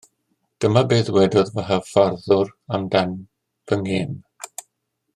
Dyma 0.63 0.81
be 0.93 0.97
ddwedodd 1.09 1.51
fy 1.57 1.65
hyfforddwr 1.67 2.51
amdan 2.79 3.17
fy 3.69 3.81
ngêm 3.85 4.21